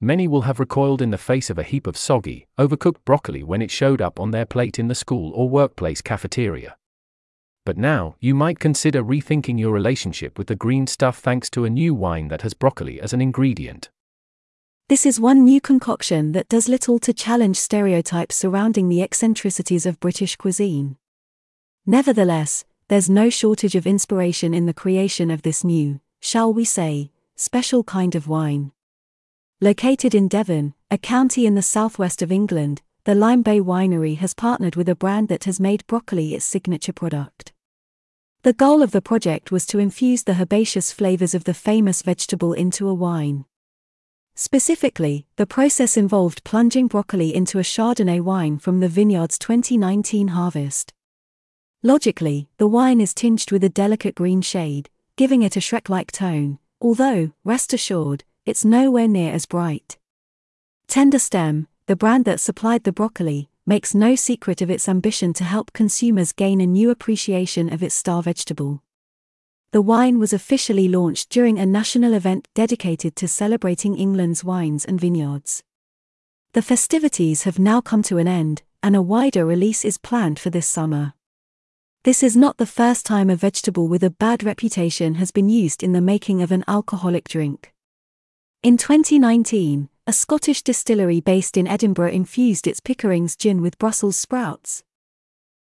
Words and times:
Many 0.00 0.28
will 0.28 0.42
have 0.42 0.60
recoiled 0.60 1.02
in 1.02 1.10
the 1.10 1.18
face 1.18 1.50
of 1.50 1.58
a 1.58 1.64
heap 1.64 1.88
of 1.88 1.96
soggy, 1.96 2.46
overcooked 2.56 3.04
broccoli 3.04 3.42
when 3.42 3.60
it 3.60 3.70
showed 3.70 4.00
up 4.00 4.20
on 4.20 4.30
their 4.30 4.46
plate 4.46 4.78
in 4.78 4.86
the 4.86 4.94
school 4.94 5.32
or 5.34 5.48
workplace 5.48 6.00
cafeteria. 6.00 6.76
But 7.66 7.76
now, 7.76 8.14
you 8.20 8.32
might 8.32 8.60
consider 8.60 9.02
rethinking 9.02 9.58
your 9.58 9.72
relationship 9.72 10.38
with 10.38 10.46
the 10.46 10.54
green 10.54 10.86
stuff 10.86 11.18
thanks 11.18 11.50
to 11.50 11.64
a 11.64 11.70
new 11.70 11.94
wine 11.94 12.28
that 12.28 12.42
has 12.42 12.54
broccoli 12.54 13.00
as 13.00 13.12
an 13.12 13.20
ingredient. 13.20 13.90
This 14.88 15.04
is 15.04 15.20
one 15.20 15.44
new 15.44 15.60
concoction 15.60 16.30
that 16.32 16.48
does 16.48 16.68
little 16.68 17.00
to 17.00 17.12
challenge 17.12 17.56
stereotypes 17.56 18.36
surrounding 18.36 18.88
the 18.88 19.02
eccentricities 19.02 19.84
of 19.84 20.00
British 20.00 20.36
cuisine. 20.36 20.96
Nevertheless, 21.84 22.64
there's 22.86 23.10
no 23.10 23.30
shortage 23.30 23.74
of 23.74 23.86
inspiration 23.86 24.54
in 24.54 24.66
the 24.66 24.72
creation 24.72 25.30
of 25.30 25.42
this 25.42 25.64
new, 25.64 26.00
shall 26.20 26.54
we 26.54 26.64
say, 26.64 27.10
special 27.34 27.82
kind 27.82 28.14
of 28.14 28.28
wine. 28.28 28.72
Located 29.60 30.14
in 30.14 30.28
Devon, 30.28 30.74
a 30.88 30.96
county 30.96 31.44
in 31.44 31.56
the 31.56 31.62
southwest 31.62 32.22
of 32.22 32.30
England, 32.30 32.80
the 33.02 33.16
Lyme 33.16 33.42
Bay 33.42 33.58
Winery 33.58 34.16
has 34.18 34.32
partnered 34.32 34.76
with 34.76 34.88
a 34.88 34.94
brand 34.94 35.26
that 35.26 35.44
has 35.44 35.58
made 35.58 35.84
broccoli 35.88 36.32
its 36.32 36.44
signature 36.44 36.92
product. 36.92 37.52
The 38.42 38.52
goal 38.52 38.82
of 38.82 38.92
the 38.92 39.02
project 39.02 39.50
was 39.50 39.66
to 39.66 39.80
infuse 39.80 40.22
the 40.22 40.40
herbaceous 40.40 40.92
flavors 40.92 41.34
of 41.34 41.42
the 41.42 41.54
famous 41.54 42.02
vegetable 42.02 42.52
into 42.52 42.88
a 42.88 42.94
wine. 42.94 43.46
Specifically, 44.36 45.26
the 45.34 45.44
process 45.44 45.96
involved 45.96 46.44
plunging 46.44 46.86
broccoli 46.86 47.34
into 47.34 47.58
a 47.58 47.64
Chardonnay 47.64 48.20
wine 48.20 48.58
from 48.58 48.78
the 48.78 48.86
vineyard's 48.86 49.40
2019 49.40 50.28
harvest. 50.28 50.94
Logically, 51.82 52.48
the 52.58 52.68
wine 52.68 53.00
is 53.00 53.12
tinged 53.12 53.50
with 53.50 53.64
a 53.64 53.68
delicate 53.68 54.14
green 54.14 54.40
shade, 54.40 54.88
giving 55.16 55.42
it 55.42 55.56
a 55.56 55.60
Shrek 55.60 55.88
like 55.88 56.12
tone, 56.12 56.60
although, 56.80 57.32
rest 57.42 57.74
assured, 57.74 58.22
it's 58.48 58.64
nowhere 58.64 59.06
near 59.06 59.32
as 59.32 59.46
bright. 59.46 59.98
Tenderstem, 60.88 61.66
the 61.86 61.96
brand 61.96 62.24
that 62.24 62.40
supplied 62.40 62.84
the 62.84 62.92
broccoli, 62.92 63.50
makes 63.66 63.94
no 63.94 64.14
secret 64.14 64.60
of 64.60 64.70
its 64.70 64.88
ambition 64.88 65.32
to 65.34 65.44
help 65.44 65.72
consumers 65.72 66.32
gain 66.32 66.60
a 66.60 66.66
new 66.66 66.90
appreciation 66.90 67.72
of 67.72 67.82
its 67.82 67.94
star 67.94 68.22
vegetable 68.22 68.82
the 69.70 69.82
wine 69.82 70.18
was 70.18 70.32
officially 70.32 70.88
launched 70.88 71.28
during 71.28 71.58
a 71.58 71.66
national 71.66 72.14
event 72.14 72.48
dedicated 72.54 73.14
to 73.14 73.28
celebrating 73.28 73.94
England's 73.94 74.42
wines 74.42 74.86
and 74.86 74.98
vineyards. 74.98 75.62
The 76.54 76.62
festivities 76.62 77.42
have 77.42 77.58
now 77.58 77.82
come 77.82 78.02
to 78.04 78.16
an 78.16 78.26
end, 78.26 78.62
and 78.82 78.96
a 78.96 79.02
wider 79.02 79.44
release 79.44 79.84
is 79.84 79.98
planned 79.98 80.38
for 80.38 80.48
this 80.48 80.66
summer. 80.66 81.12
This 82.04 82.22
is 82.22 82.34
not 82.34 82.56
the 82.56 82.64
first 82.64 83.04
time 83.04 83.28
a 83.28 83.36
vegetable 83.36 83.88
with 83.88 84.02
a 84.02 84.08
bad 84.08 84.42
reputation 84.42 85.16
has 85.16 85.30
been 85.30 85.50
used 85.50 85.82
in 85.82 85.92
the 85.92 86.00
making 86.00 86.40
of 86.40 86.50
an 86.50 86.64
alcoholic 86.66 87.28
drink. 87.28 87.74
In 88.60 88.76
2019, 88.76 89.88
a 90.08 90.12
Scottish 90.12 90.64
distillery 90.64 91.20
based 91.20 91.56
in 91.56 91.68
Edinburgh 91.68 92.10
infused 92.10 92.66
its 92.66 92.80
Pickering's 92.80 93.36
gin 93.36 93.62
with 93.62 93.78
Brussels 93.78 94.16
sprouts. 94.16 94.82